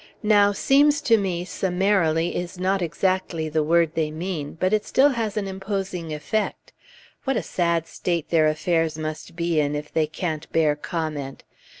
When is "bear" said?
10.51-10.75